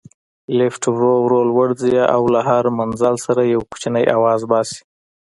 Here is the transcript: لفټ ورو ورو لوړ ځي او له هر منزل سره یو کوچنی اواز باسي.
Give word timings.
لفټ 0.57 0.83
ورو 0.93 1.13
ورو 1.23 1.39
لوړ 1.49 1.69
ځي 1.81 1.93
او 2.15 2.21
له 2.33 2.41
هر 2.49 2.63
منزل 2.79 3.15
سره 3.25 3.41
یو 3.53 3.61
کوچنی 3.69 4.03
اواز 4.17 4.41
باسي. 4.51 4.79